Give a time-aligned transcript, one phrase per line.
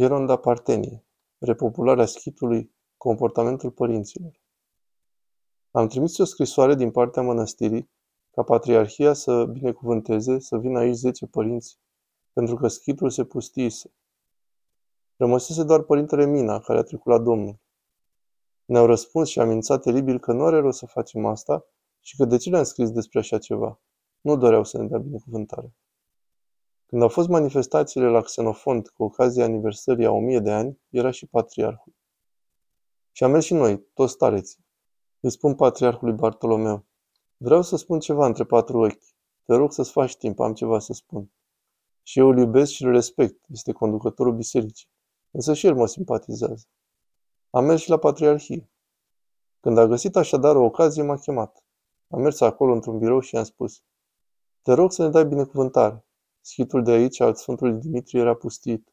[0.00, 1.04] Ieronda Partenie,
[1.38, 4.40] repopularea schitului, comportamentul părinților.
[5.70, 7.90] Am trimis o scrisoare din partea mănăstirii
[8.30, 11.78] ca patriarhia să binecuvânteze să vină aici zece părinți,
[12.32, 13.92] pentru că schitul se pustiise.
[15.16, 17.58] Rămăsese doar părintele Mina, care a trecut la Domnul.
[18.64, 21.66] Ne-au răspuns și amenințat teribil că nu are rost să facem asta
[22.00, 23.80] și că de ce le-am scris despre așa ceva.
[24.20, 25.74] Nu doreau să ne dea binecuvântare.
[26.90, 31.10] Când au fost manifestațiile la Xenofont cu ocazia aniversării a o mie de ani, era
[31.10, 31.94] și patriarhul.
[33.12, 34.64] Și am mers și noi, toți stareții.
[35.20, 36.86] Îi spun patriarhului Bartolomeu,
[37.36, 39.02] vreau să spun ceva între patru ochi.
[39.44, 41.30] Te rog să-ți faci timp, am ceva să spun.
[42.02, 44.88] Și eu îl iubesc și îl respect, este conducătorul bisericii.
[45.30, 46.66] Însă și el mă simpatizează.
[47.50, 48.70] Am mers și la patriarhie.
[49.60, 51.64] Când a găsit așadar o ocazie, m-a chemat.
[52.08, 53.82] Am mers acolo într-un birou și i-am spus,
[54.62, 56.04] te rog să ne dai binecuvântare.
[56.50, 58.92] Schitul de aici al Sfântului Dimitrie era pustit.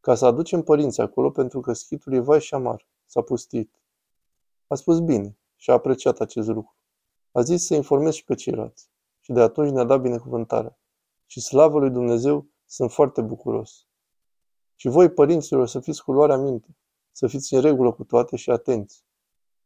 [0.00, 2.86] Ca să aducem părinții acolo pentru că schitul e vai și amar.
[3.06, 3.80] S-a pustit.
[4.66, 6.76] A spus bine și a apreciat acest lucru.
[7.32, 8.88] A zis să informez și pe ceilalți.
[9.20, 10.78] Și de atunci ne-a dat binecuvântarea.
[11.26, 13.86] Și slavă lui Dumnezeu, sunt foarte bucuros.
[14.74, 16.76] Și voi, părinților, să fiți cu luarea minte,
[17.12, 19.04] să fiți în regulă cu toate și atenți.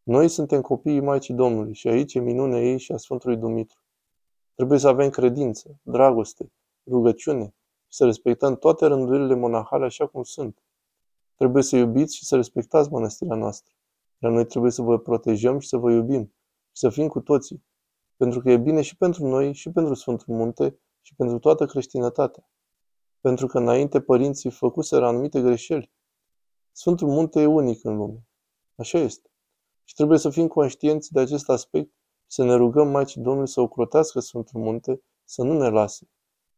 [0.03, 3.79] Noi suntem copiii Maicii Domnului și aici e minunea ei și a Sfântului Dumitru.
[4.55, 6.53] Trebuie să avem credință, dragoste,
[6.91, 7.55] rugăciune
[7.89, 10.63] și să respectăm toate rândurile monahale așa cum sunt.
[11.37, 13.75] Trebuie să iubiți și să respectați mănăstirea noastră.
[14.19, 16.25] Iar noi trebuie să vă protejăm și să vă iubim
[16.73, 17.65] și să fim cu toții.
[18.17, 22.49] Pentru că e bine și pentru noi și pentru Sfântul Munte și pentru toată creștinătatea.
[23.21, 25.93] Pentru că înainte părinții făcuseră anumite greșeli.
[26.73, 28.27] Sfântul Munte e unic în lume.
[28.77, 29.31] Așa este.
[29.85, 31.91] Și trebuie să fim conștienți de acest aspect
[32.27, 36.09] și să ne rugăm Maicii Domnului să ocrotească Sfântul Munte, să nu ne lase,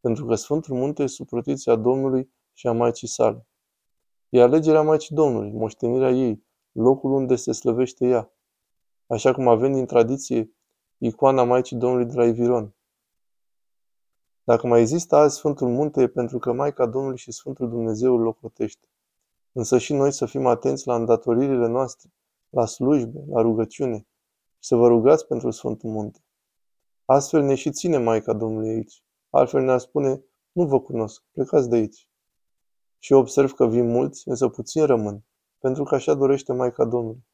[0.01, 3.47] pentru că Sfântul Munte e sub protecția Domnului și a Maicii sale.
[4.29, 8.33] E alegerea Maicii Domnului, moștenirea ei, locul unde se slăvește ea.
[9.07, 10.53] Așa cum avem din tradiție
[10.99, 12.75] icoana Maicii Domnului de la Iviron.
[14.45, 18.21] Dacă mai există azi Sfântul Munte, e pentru că Maica Domnului și Sfântul Dumnezeu îl
[18.21, 18.89] locotește.
[19.53, 22.11] Însă și noi să fim atenți la îndatoririle noastre,
[22.49, 24.07] la slujbe, la rugăciune
[24.59, 26.21] și să vă rugați pentru Sfântul Munte.
[27.05, 29.03] Astfel ne și ține Maica Domnului aici.
[29.31, 32.09] Altfel ne-ar spune, nu vă cunosc, plecați de aici.
[32.99, 35.25] Și observ că vin mulți, însă puțin rămân,
[35.59, 37.25] pentru că așa dorește Maica Domnului.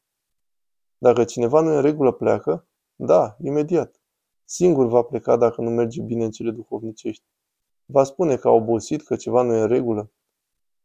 [0.97, 2.67] Dacă cineva nu e în regulă, pleacă?
[2.95, 4.01] Da, imediat.
[4.45, 7.23] Singur va pleca dacă nu merge bine în cele duhovnicești.
[7.85, 10.11] Va spune că a obosit, că ceva nu e în regulă.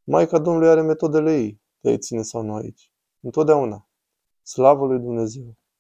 [0.05, 2.93] Maica Domnului are metodele ei, de a ține sau nu aici.
[3.21, 3.89] Întotdeauna.
[4.43, 5.57] Slavă lui Dumnezeu!